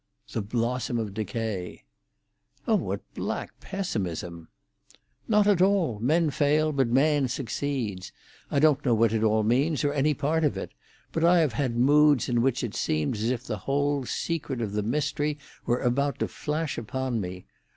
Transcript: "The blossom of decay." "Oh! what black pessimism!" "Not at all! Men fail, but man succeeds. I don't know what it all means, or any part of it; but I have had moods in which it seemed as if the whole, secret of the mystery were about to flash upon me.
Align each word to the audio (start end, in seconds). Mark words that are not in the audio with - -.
"The 0.31 0.41
blossom 0.41 0.97
of 0.97 1.13
decay." 1.13 1.83
"Oh! 2.67 2.73
what 2.73 3.01
black 3.13 3.59
pessimism!" 3.59 4.47
"Not 5.27 5.45
at 5.45 5.61
all! 5.61 5.99
Men 5.99 6.31
fail, 6.31 6.71
but 6.71 6.87
man 6.87 7.27
succeeds. 7.27 8.11
I 8.49 8.57
don't 8.57 8.83
know 8.83 8.95
what 8.95 9.13
it 9.13 9.21
all 9.21 9.43
means, 9.43 9.83
or 9.83 9.93
any 9.93 10.15
part 10.15 10.43
of 10.43 10.57
it; 10.57 10.71
but 11.11 11.23
I 11.23 11.37
have 11.41 11.53
had 11.53 11.77
moods 11.77 12.27
in 12.27 12.41
which 12.41 12.63
it 12.63 12.73
seemed 12.73 13.13
as 13.15 13.29
if 13.29 13.43
the 13.43 13.57
whole, 13.69 14.03
secret 14.05 14.59
of 14.59 14.71
the 14.71 14.81
mystery 14.81 15.37
were 15.67 15.81
about 15.83 16.17
to 16.17 16.27
flash 16.27 16.79
upon 16.79 17.21
me. 17.21 17.45